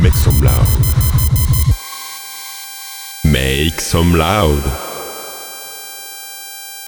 Make 0.00 0.14
some 0.14 0.40
loud. 0.40 0.66
Make 3.24 3.80
some 3.80 4.14
loud. 4.14 4.62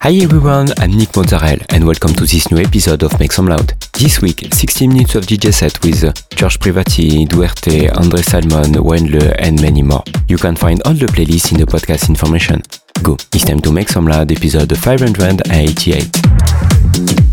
Hi 0.01 0.13
everyone, 0.23 0.69
I'm 0.77 0.91
Nick 0.91 1.13
Mozzarella 1.15 1.65
and 1.69 1.85
welcome 1.85 2.13
to 2.13 2.25
this 2.25 2.49
new 2.51 2.59
episode 2.59 3.03
of 3.03 3.19
Make 3.19 3.31
Some 3.33 3.47
Loud. 3.47 3.73
This 3.93 4.21
week, 4.21 4.47
60 4.53 4.87
minutes 4.87 5.15
of 5.15 5.25
DJ 5.25 5.51
set 5.53 5.83
with 5.83 6.01
George 6.35 6.57
Privati, 6.59 7.27
Duerte, 7.27 7.89
Andre 7.97 8.21
Salmon, 8.21 8.73
Wendler 8.75 9.35
and 9.39 9.61
many 9.61 9.81
more. 9.83 10.03
You 10.27 10.37
can 10.37 10.55
find 10.55 10.81
all 10.83 10.93
the 10.93 11.07
playlists 11.07 11.51
in 11.51 11.57
the 11.59 11.65
podcast 11.65 12.07
information. 12.09 12.61
Go, 13.03 13.13
it's 13.33 13.45
time 13.45 13.59
to 13.61 13.71
Make 13.71 13.89
Some 13.89 14.07
Loud 14.07 14.31
episode 14.31 14.75
588. 14.77 17.28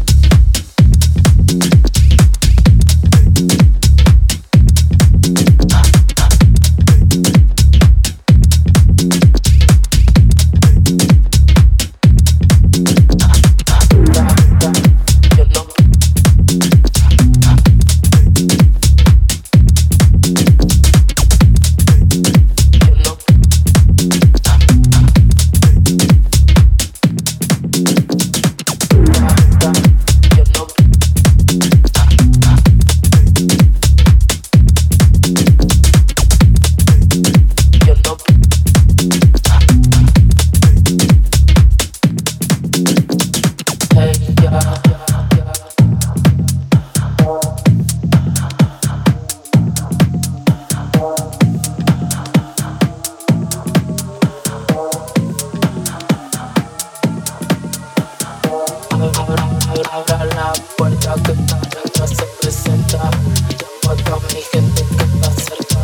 abra 59.93 60.24
la 60.24 60.52
puerta 60.77 61.15
que 61.24 61.32
para 61.32 61.60
atrás 61.60 62.10
se 62.10 62.24
presenta. 62.41 63.10
Llamo 63.88 64.16
a 64.16 64.34
mi 64.34 64.43
gente 64.53 64.84
que 64.84 65.05
está 65.05 65.31
cerca. 65.32 65.78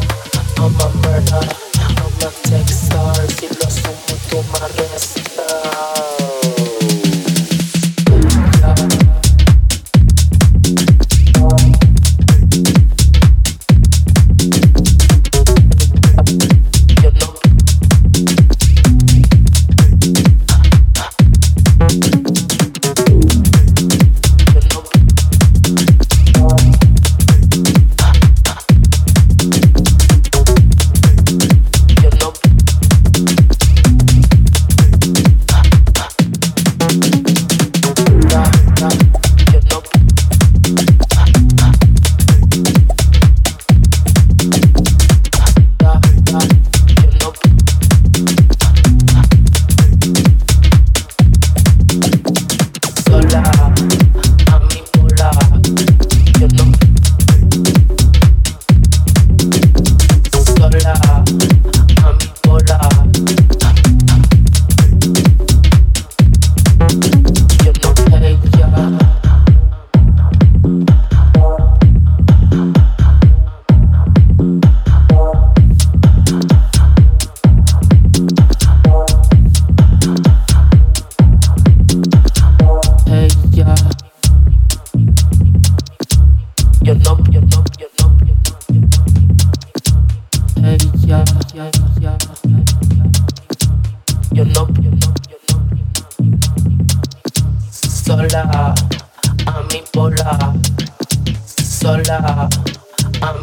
I'm 0.58 0.80
a 0.80 0.88
murder, 1.02 1.46
I'm 1.78 2.20
a 2.20 2.22
tech 2.48 2.70
star. 2.70 3.16
Si 3.32 3.46
lo 3.48 3.70
me. 3.70 4.02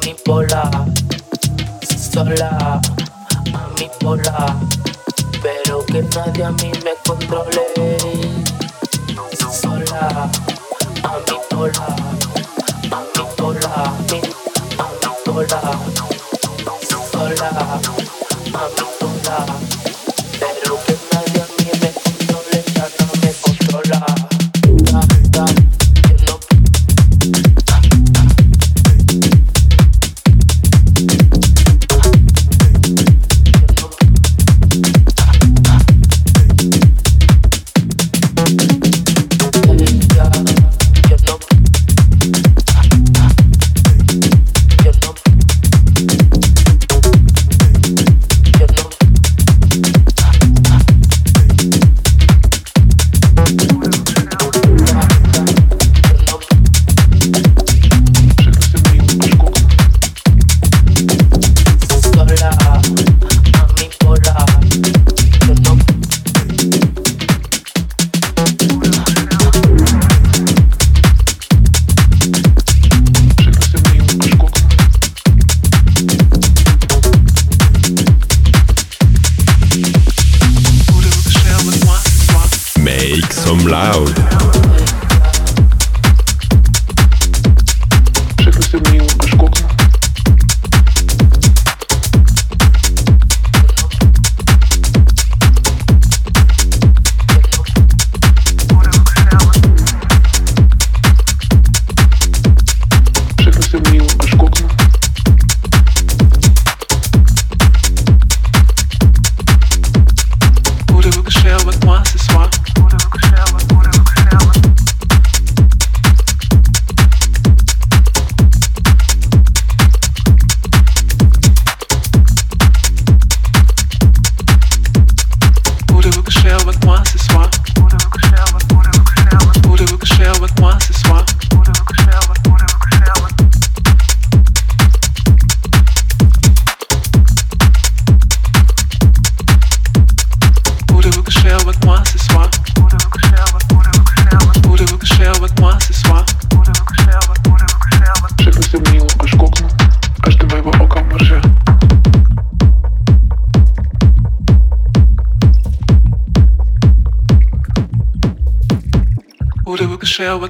mami 0.10 0.22
pola, 0.26 0.64
sola, 1.86 2.82
mami 3.52 3.90
pola, 4.00 4.58
pero 5.42 5.86
que 5.86 6.02
nadie 6.02 6.44
a 6.44 6.52
mí 6.52 6.72
me 6.84 6.94
controle. 7.06 7.98
Sola, 9.52 10.30
a 11.04 11.10
mami 11.10 11.38
pola, 11.50 11.88
mami 12.90 13.24
pola, 13.38 13.94
mami 14.78 15.12
pola, 15.26 15.62
sola, 17.12 17.80
mami 18.52 18.99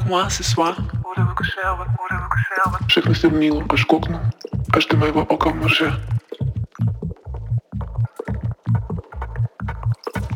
moi 0.10 0.30
ce 0.30 0.44
soir. 0.44 0.76
Všechny 2.88 3.16
se 3.16 3.30
mílu, 3.30 3.64
až 3.70 3.84
kouknu, 3.84 4.20
až 4.74 4.86
do 4.86 4.98
mého 4.98 5.22
oka 5.26 5.50
mrže. 5.50 5.92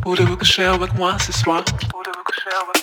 Voulez-vous 0.06 0.38
coucher 0.38 0.66
avec 0.66 0.94
moi 0.94 1.20
ce 1.20 1.31
soir? 1.34 1.64
avec 2.64 2.78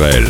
Israel. 0.00 0.29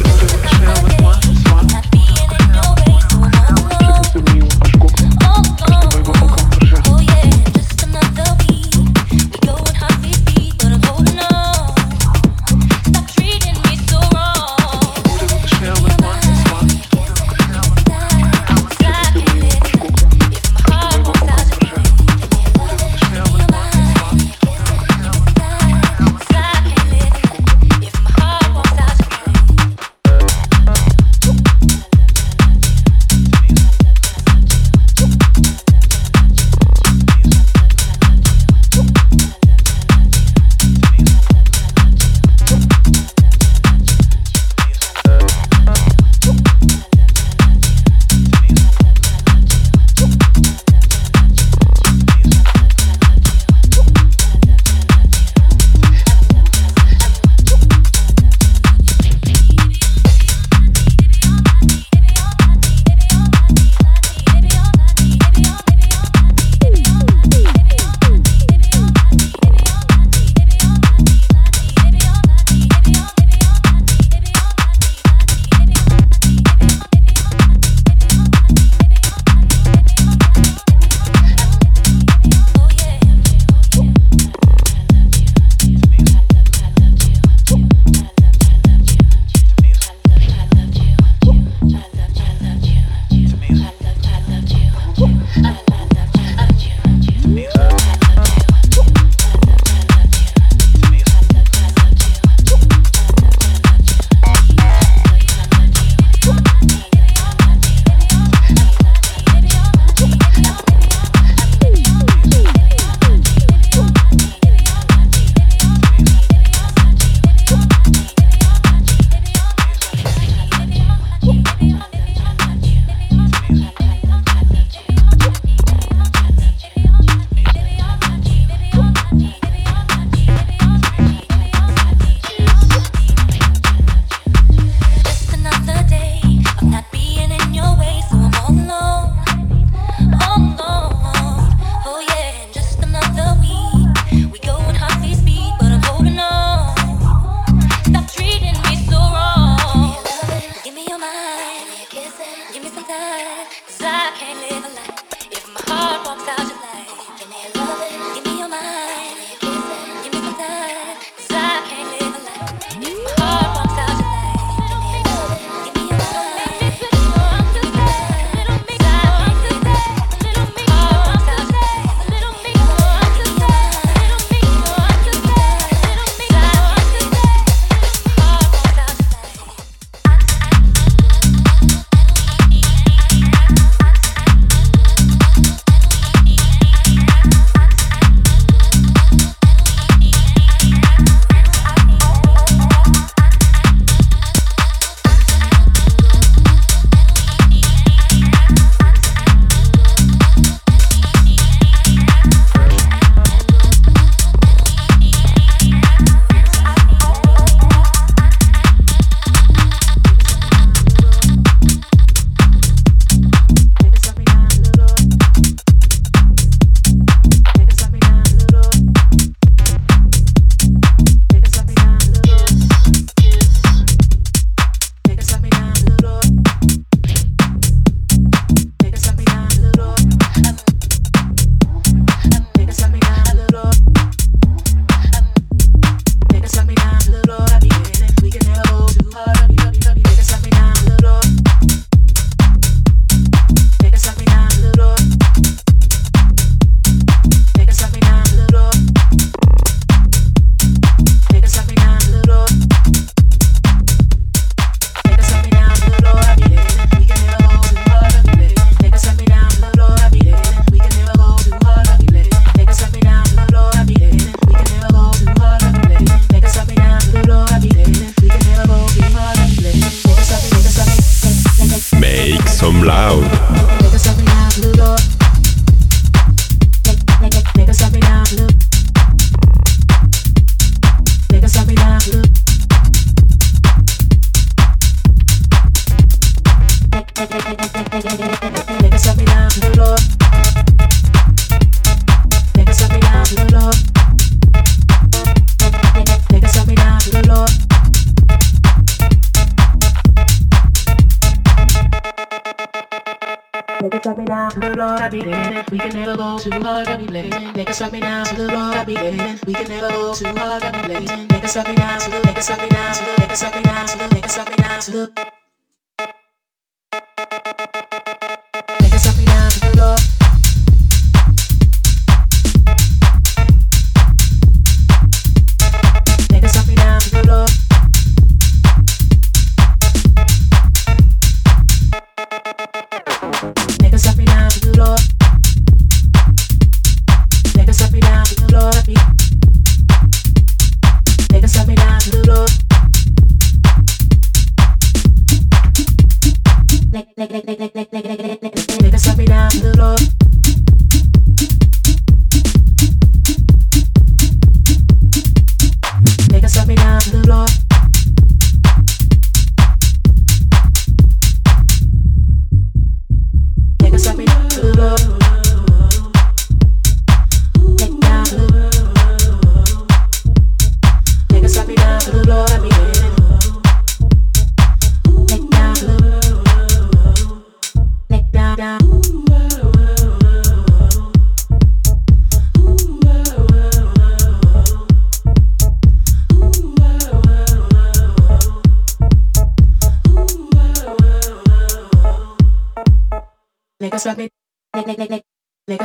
suck 307.80 307.92
me 307.92 308.00
down. 308.00 308.09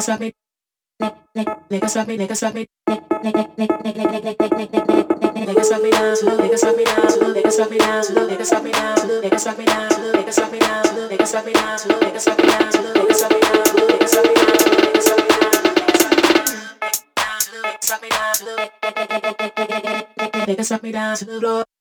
us 0.05 0.09
rock 0.09 0.19
me. 0.19 0.33
Let 0.99 1.15
let 1.69 1.83
us 1.83 1.95
rock 1.95 2.07
me. 2.07 2.17
Let 2.17 2.31
us 2.31 2.43
rock 2.43 2.53
me. 2.53 2.67
Let 2.87 3.01
let 3.23 3.35
let 3.35 3.57
let 3.57 3.85
let 3.85 3.95
let 3.95 4.23
let 4.23 4.23
let 4.23 4.39
let 4.39 4.71
let 4.71 5.35
let 5.35 5.47
let 5.47 5.57
us 5.57 5.71
rock 5.71 5.81
me 5.81 5.91
down. 5.91 6.15
So 6.15 6.25
let 6.35 6.53
us 6.53 6.63
rock 6.63 6.77
me 6.77 6.83
down. 6.85 7.09
So 7.09 7.27
let 7.27 7.45
us 7.45 7.59
rock 7.59 7.69
me 7.71 7.77
down. 7.77 8.03
So 8.03 8.13
let 8.13 8.41
us 8.41 8.51
rock 8.53 8.63
me 8.63 8.71
down. 8.71 8.97
So 8.97 9.07
let 9.07 9.33
us 9.33 9.45
rock 9.45 9.57
me 9.57 9.65
down. 9.65 9.89
So 9.91 10.05
let 10.05 10.25
us 10.25 10.43
rock 10.43 10.45
me 10.45 10.53
down. 10.53 10.77
So 10.77 11.01
let 11.01 11.25
us 11.25 11.33
rock 11.33 11.45
me 11.45 11.53
down. 11.53 11.79
So 11.79 11.97
let 11.97 12.15
us 12.15 12.27
rock 12.27 12.37
me 12.37 12.45
down. 12.45 12.75
So 12.75 12.85
let 12.85 13.11
us 13.13 13.25
rock 13.25 13.31
me 13.31 13.41
down. 13.41 13.65
So 13.65 13.85
let 13.85 14.03
us 14.03 14.15
rock 14.15 14.25
me 14.25 14.35
down. 14.35 14.55
So 14.55 14.75
let 14.75 14.95
us 14.95 15.09
rock 15.11 15.21
me 15.21 15.29
down. 15.29 15.63
Let 17.51 17.75
us 17.75 17.89
rock 17.89 18.01
me 18.01 18.09
down. 18.09 18.35
Let 18.35 18.69
us 20.59 20.69
rock 20.69 20.83
me 20.83 20.91
down. 20.91 21.15
Let 21.15 21.29
us 21.29 21.31
rock 21.31 21.41
me 21.41 21.41
down. 21.41 21.74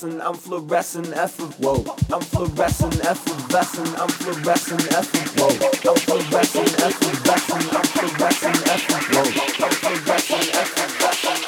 fluorescent, 0.00 0.22
I'm 0.22 0.34
fluorescent, 0.34 1.08
effort, 1.16 1.52
whoa. 1.58 1.84
I'm 2.12 2.20
fluorescent, 2.22 3.04
effervescent, 3.04 3.98
I'm 4.00 4.08
fluorescent, 4.08 4.92
effort, 4.92 5.28
whoa. 5.38 5.48
I'm 5.90 5.96
fluorescent, 5.96 6.80
effervescent, 6.80 7.74
I'm 7.74 7.84
fluorescent, 7.84 8.68
effort, 8.68 9.04
whoa. 9.12 9.20
I'm 9.20 9.72
fluorescent, 9.72 10.54
effervescent, 10.54 11.44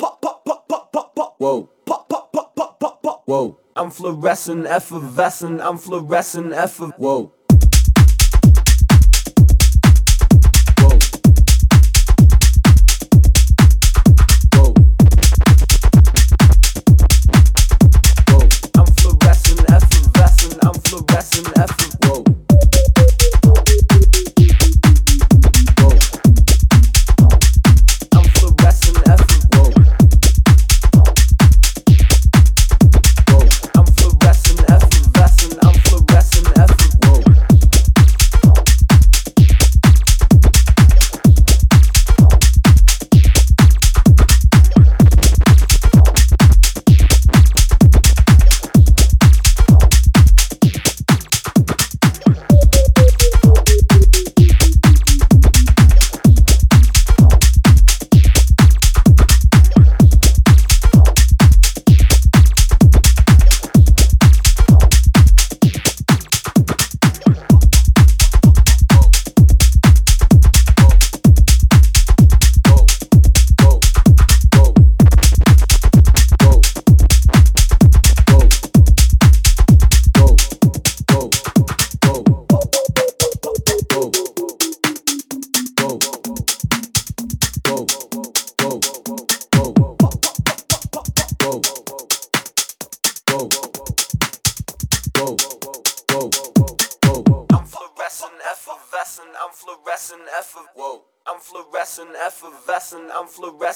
pop, 0.00 0.22
pop, 0.22 0.44
pop, 0.44 0.68
pop, 0.68 0.92
pop, 0.92 1.14
pop, 1.14 1.34
whoa. 1.38 1.68
Pop, 1.84 2.08
pop, 2.08 2.32
pop, 2.32 2.56
pop, 2.56 2.80
pop, 2.80 3.02
pop, 3.02 3.22
whoa. 3.26 3.58
I'm 3.76 3.90
fluorescent, 3.90 4.66
effervescent, 4.66 5.60
I'm 5.60 5.76
fluorescent, 5.78 6.52
effervescent. 6.52 6.98
whoa. 6.98 7.32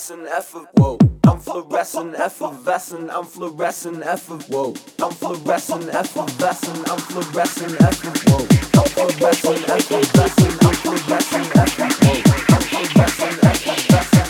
fluorescent 0.06 0.28
effort, 0.38 0.68
whoa. 0.76 0.98
I'm 1.24 1.40
fluorescent 1.40 2.14
effervescent, 2.14 3.10
I'm 3.10 3.24
fluorescent 3.24 4.02
effort, 4.04 4.42
whoa. 4.44 4.72
I'm 5.02 5.10
fluorescent 5.10 5.88
effervescent, 5.88 6.88
I'm 6.88 6.98
fluorescent 6.98 7.80
effort, 7.82 8.16
whoa. 8.28 8.46
I'm 8.78 8.86
fluorescent 8.86 9.68
effervescent, 9.68 10.64
I'm 10.64 10.74
fluorescent 10.74 11.56
effort, 11.56 11.92
whoa. 12.04 12.22
I'm 12.54 12.62
fluorescent 12.62 13.44
effervescent, 13.44 14.26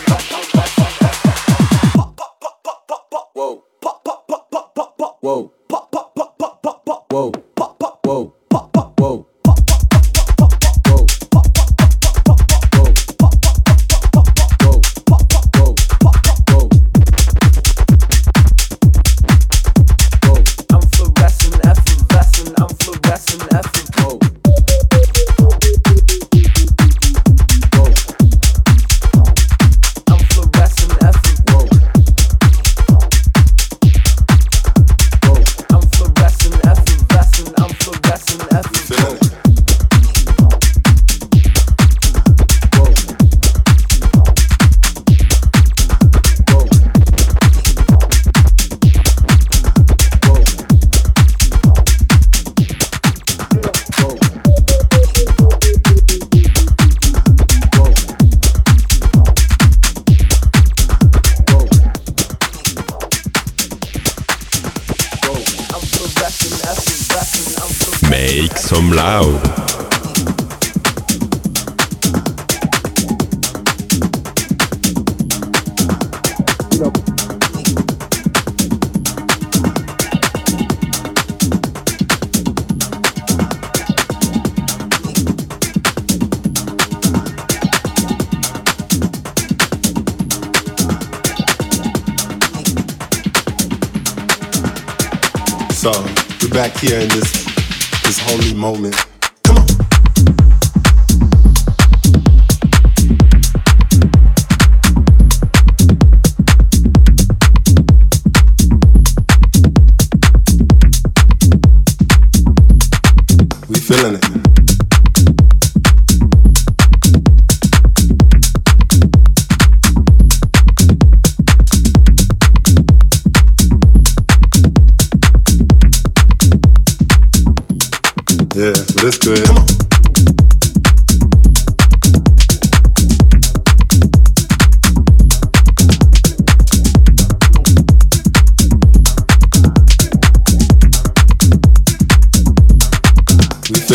whoa. 3.35 3.63
Whoa. 5.21 5.51
Whoa. 7.11 7.31
Whoa. 8.03 8.36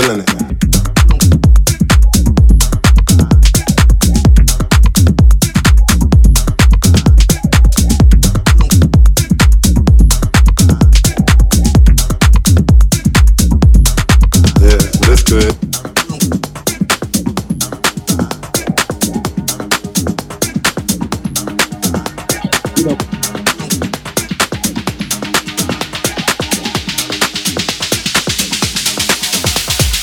feeling 0.02 0.20
it. 0.20 0.41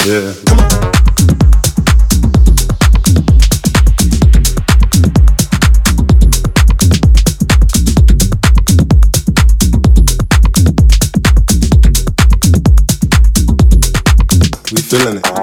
We 0.10 0.15
feeling 14.82 15.17
it. 15.17 15.38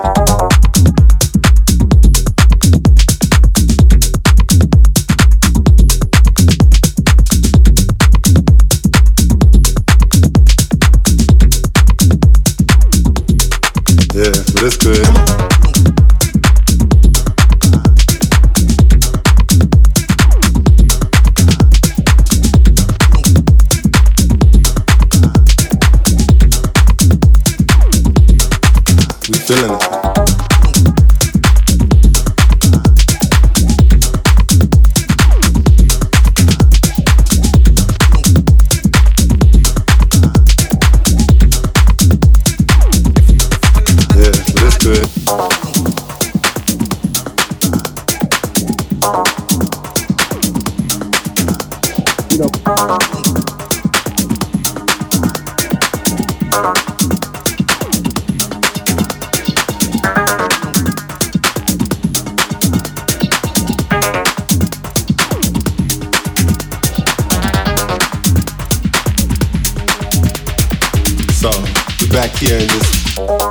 Alles 14.67 14.79
good. 14.81 15.06
Yeah. 72.43 73.46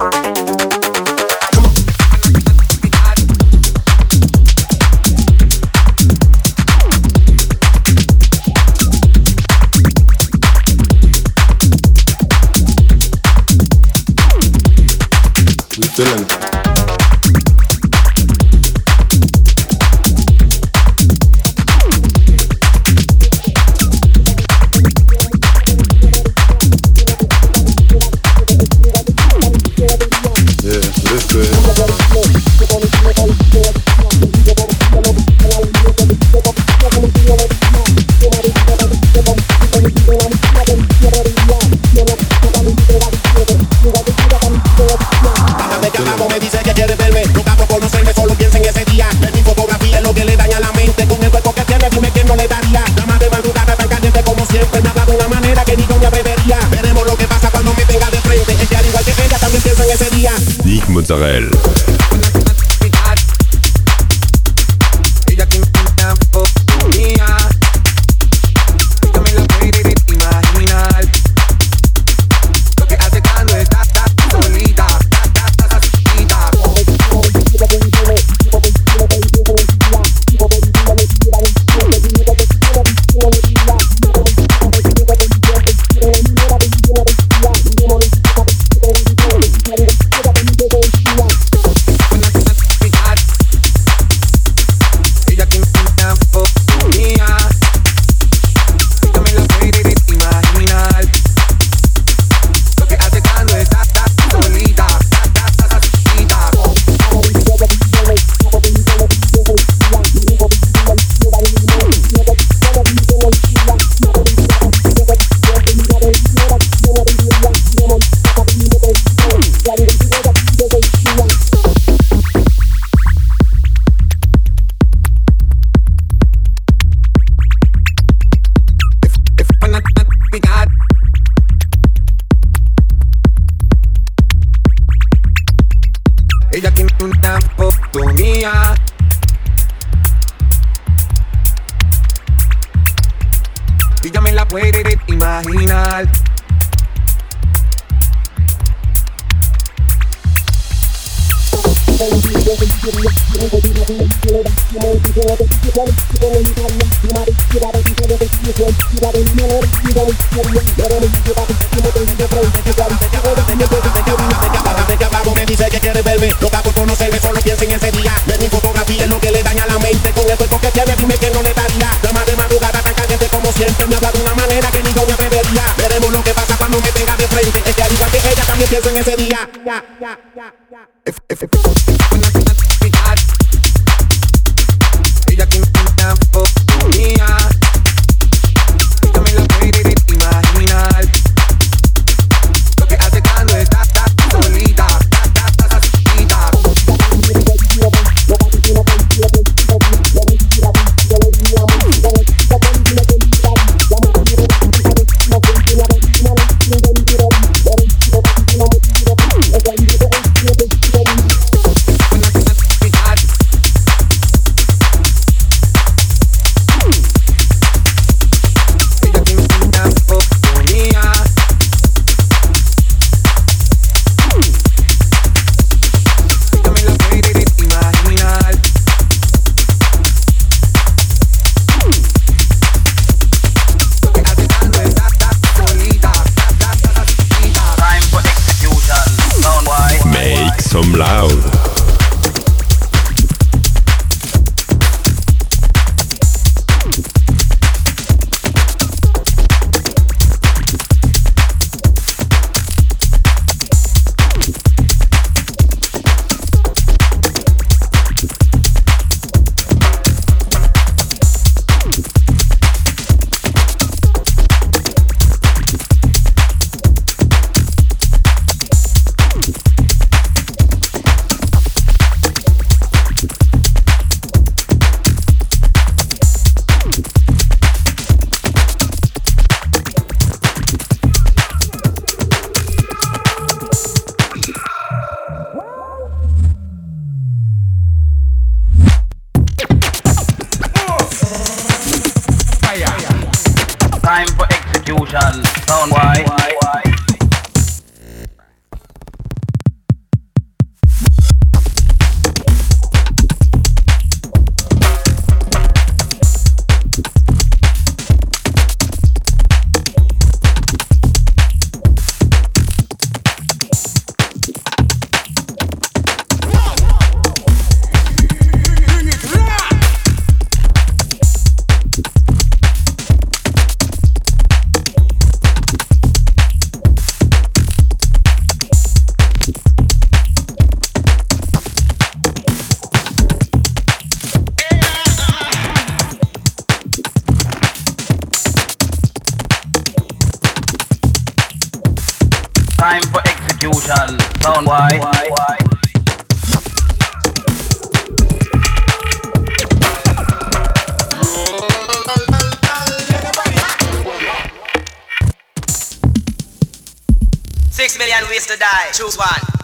Ways 358.35 358.45
to 358.47 358.57
die. 358.57 358.91
Choose 358.91 359.17
one. 359.17 359.54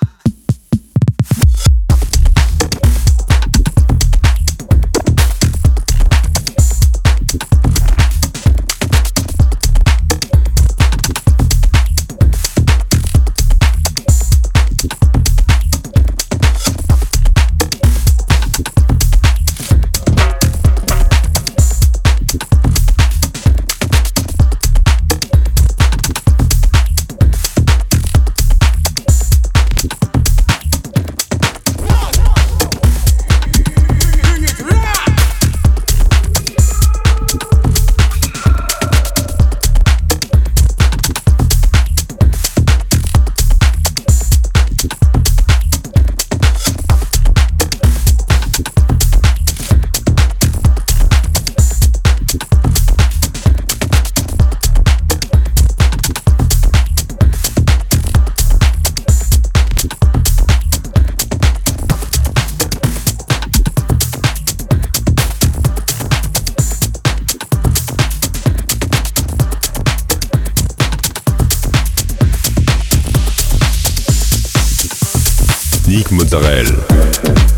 Mozzarella. 76.92 77.51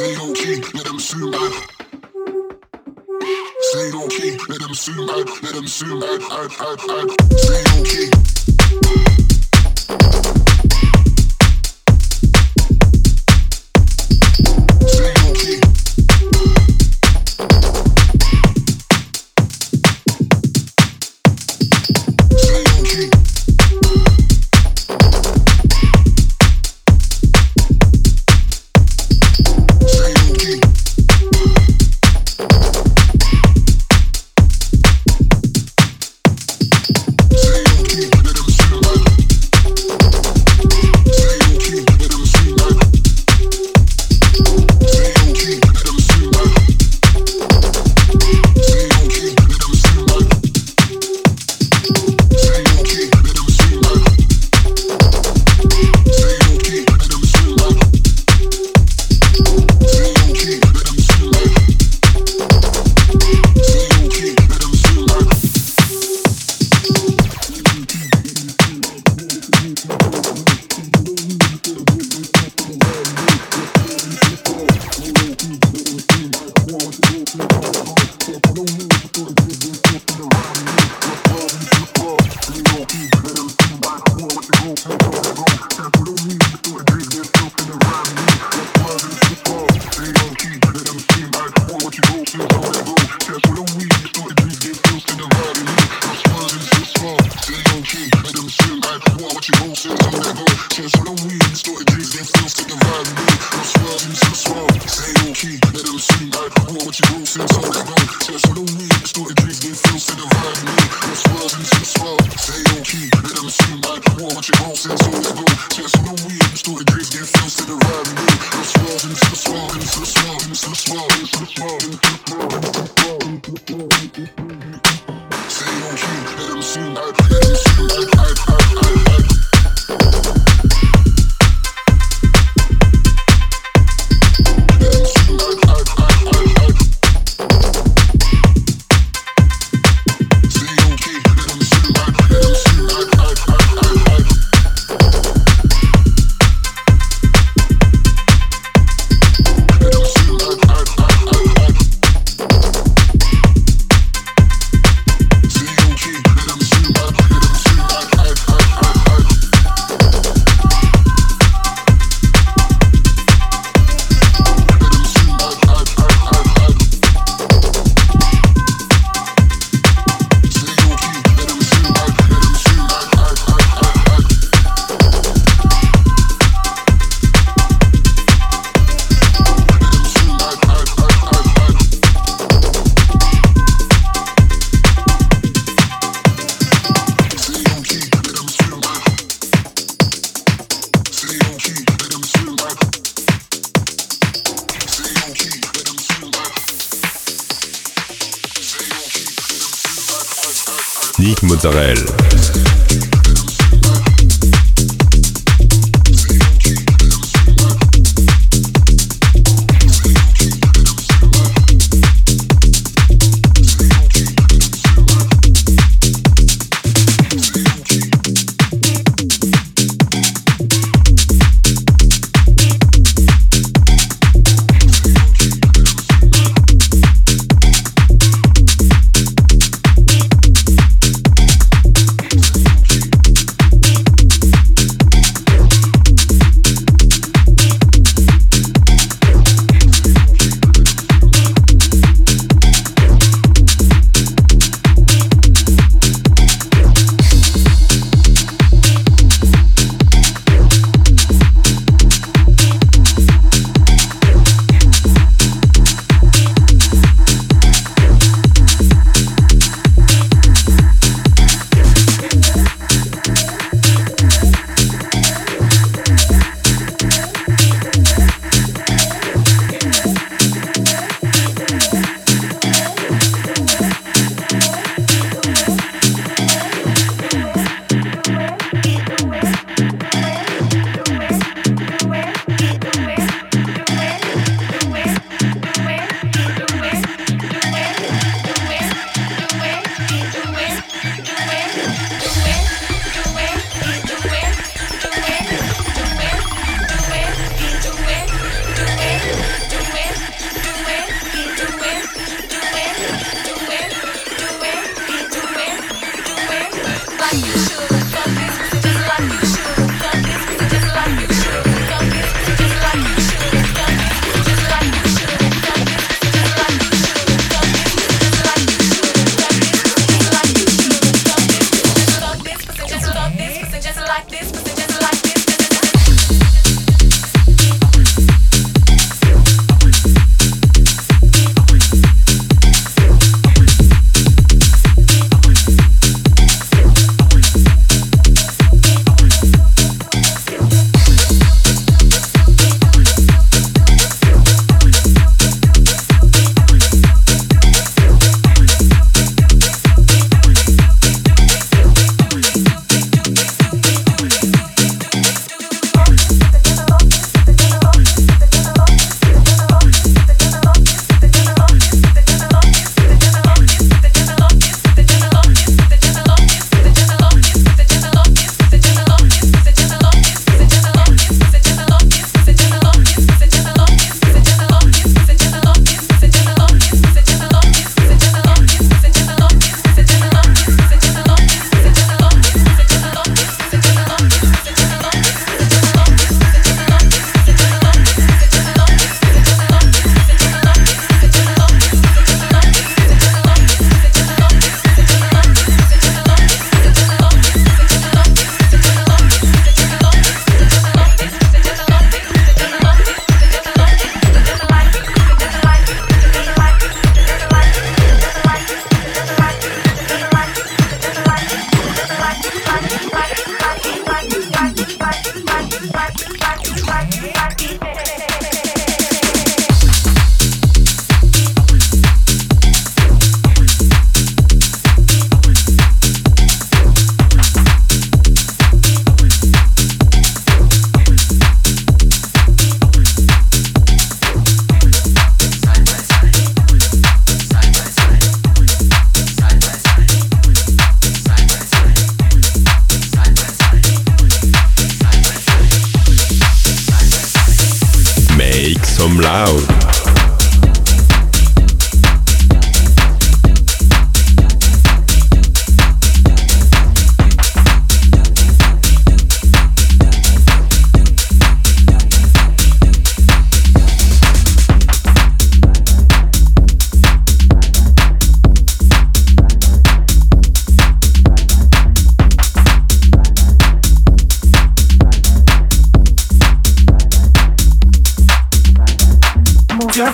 Stay 0.00 0.16
low 0.16 0.32
key, 0.32 0.62
let 0.72 0.86
them 0.86 0.98
soon 0.98 1.30
by. 1.30 1.62
Stay 3.60 3.90
low 3.92 4.08
key, 4.08 4.38
let 4.48 4.60
them 4.60 4.72
soon 4.72 5.06
by. 5.06 5.24
Let 5.42 5.54
them 5.54 5.66
soon 5.66 6.00
by. 6.00 7.16
Stay 7.36 7.62
low 7.76 7.84
key. 7.84 9.19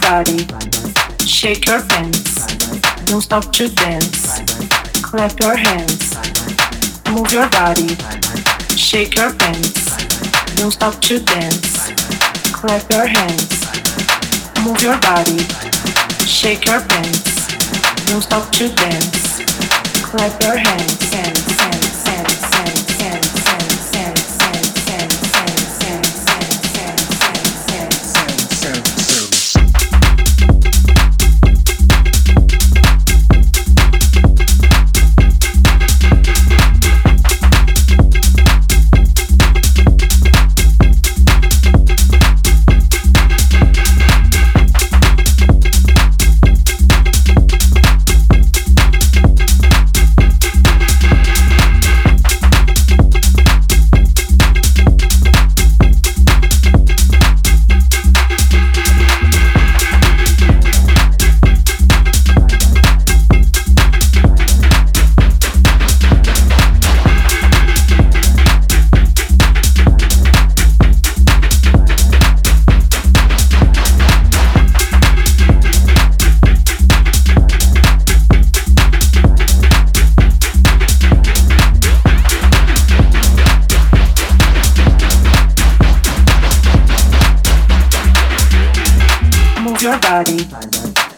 Shake 0.07 1.67
your 1.67 1.83
pants. 1.83 2.47
Don't 3.07 3.23
stop 3.23 3.53
to 3.55 3.69
dance. 3.69 4.39
Clap 5.03 5.41
your 5.41 5.57
hands. 5.57 6.15
Move 7.11 7.33
your 7.33 7.49
body. 7.51 7.89
Shake 8.77 9.17
your 9.17 9.35
pants. 9.35 9.97
Don't 10.55 10.71
stop 10.71 11.01
to 11.03 11.19
dance. 11.19 11.91
Clap 12.53 12.89
your 12.89 13.07
hands. 13.09 13.67
Move 14.65 14.81
your 14.81 14.99
body. 15.01 15.41
Shake 16.25 16.67
your 16.67 16.81
pants. 16.83 17.49
Don't 18.07 18.23
stop 18.23 18.53
to 18.53 18.69
dance. 18.69 19.43
Clap 20.05 20.41
your 20.41 20.57
hands. 20.57 20.77
hands, 20.77 21.15
hands, 21.15 21.46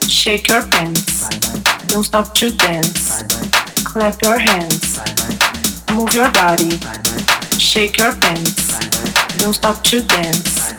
Shake 0.08 0.48
your 0.48 0.62
pants. 0.66 1.28
Don't 1.88 2.04
stop 2.04 2.34
to 2.34 2.50
dance. 2.50 3.22
Clap 3.84 4.22
your 4.22 4.38
hands. 4.38 4.98
Move 5.92 6.14
your 6.14 6.30
body. 6.30 6.78
Shake 7.58 7.98
your 7.98 8.14
pants. 8.14 8.78
Don't 9.38 9.54
stop 9.54 9.82
to 9.84 10.00
dance. 10.02 10.72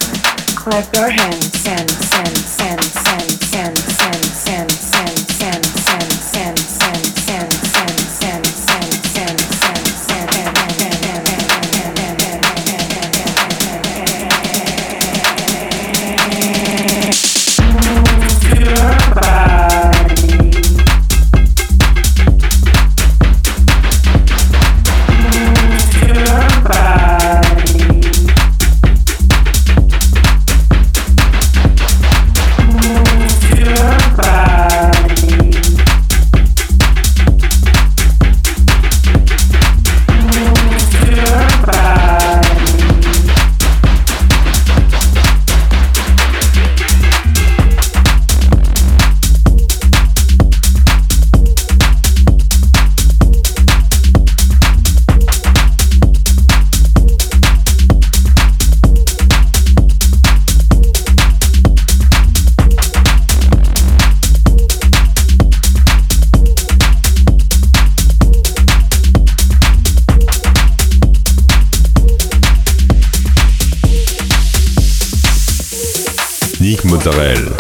Clap 0.55 0.93
your 0.95 1.09
hands. 1.09 1.65
Hands, 1.65 2.13
hands, 2.13 2.57
hands, 2.57 2.57
hands, 2.57 3.07
hands, 3.07 3.38
Israël. 77.09 77.58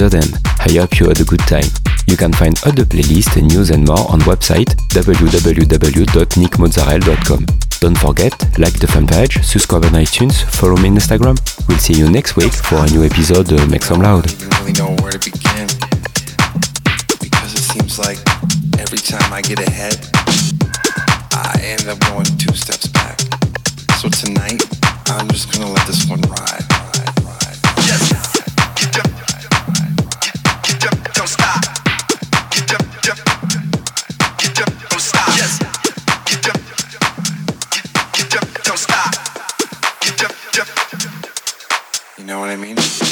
Episode 0.00 0.24
end. 0.24 0.32
I 0.60 0.72
hope 0.80 0.98
you 0.98 1.08
had 1.08 1.20
a 1.20 1.24
good 1.24 1.40
time. 1.40 1.68
You 2.06 2.16
can 2.16 2.32
find 2.32 2.58
other 2.64 2.84
playlists, 2.84 3.36
news 3.42 3.68
and 3.70 3.86
more 3.86 4.10
on 4.10 4.20
website 4.20 4.74
www.nickmozzarella.com. 4.88 7.46
Don't 7.80 7.98
forget, 7.98 8.32
like 8.58 8.78
the 8.78 8.86
fan 8.86 9.06
page, 9.06 9.42
subscribe 9.44 9.84
on 9.84 9.92
iTunes, 9.92 10.42
follow 10.42 10.76
me 10.76 10.88
on 10.88 10.96
Instagram. 10.96 11.38
We'll 11.68 11.76
see 11.78 11.92
you 11.94 12.10
next 12.10 12.36
week 12.36 12.52
for 12.52 12.76
a 12.76 12.86
new 12.86 13.04
episode 13.04 13.52
of 13.52 13.70
Make 13.70 13.82
Some 13.82 14.00
Loud. 14.00 14.24
because 17.20 17.54
it 17.54 17.62
seems 17.62 17.98
like 17.98 18.18
every 18.80 18.98
time 18.98 19.32
I 19.32 19.42
get 19.42 19.60
ahead, 19.60 20.08
I 21.32 21.60
end 21.62 21.88
up 21.88 22.00
going 22.08 22.24
two 22.38 22.54
steps 22.54 22.86
back. 22.88 23.20
So 24.00 24.08
tonight, 24.08 24.62
I'm 25.08 25.28
just 25.28 25.52
gonna 25.52 25.70
let 25.70 25.86
this 25.86 26.08
one 26.08 26.22
ride. 26.22 26.64
Know 42.30 42.38
what 42.38 42.48
I 42.48 42.54
mean? 42.54 43.09